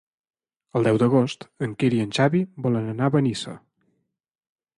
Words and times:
El 0.79 0.87
deu 0.87 0.95
d'agost 1.03 1.45
en 1.67 1.75
Quer 1.83 1.91
i 1.99 2.01
en 2.07 2.15
Xavi 2.21 2.41
volen 2.65 2.89
anar 2.95 3.11
a 3.11 3.15
Benissa. 3.19 3.55